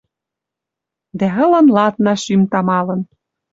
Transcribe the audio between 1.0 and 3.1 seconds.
Дӓ ылын ладна шӱм тамалын